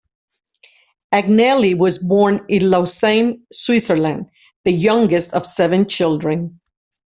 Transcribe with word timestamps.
Agnelli 1.13 1.77
was 1.77 1.99
born 1.99 2.43
in 2.49 2.71
Lausanne, 2.71 3.45
Switzerland, 3.53 4.31
the 4.63 4.71
youngest 4.71 5.35
of 5.35 5.45
seven 5.45 5.85
children. 5.87 6.59